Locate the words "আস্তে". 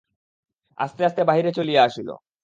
0.77-1.01, 1.05-1.21